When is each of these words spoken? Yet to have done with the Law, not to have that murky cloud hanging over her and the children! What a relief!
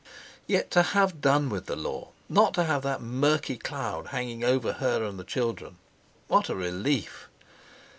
Yet 0.47 0.71
to 0.71 0.81
have 0.81 1.21
done 1.21 1.49
with 1.51 1.67
the 1.67 1.75
Law, 1.75 2.09
not 2.27 2.55
to 2.55 2.63
have 2.63 2.81
that 2.81 3.03
murky 3.03 3.55
cloud 3.55 4.07
hanging 4.07 4.43
over 4.43 4.73
her 4.73 5.03
and 5.03 5.19
the 5.19 5.23
children! 5.23 5.77
What 6.27 6.49
a 6.49 6.55
relief! 6.55 7.29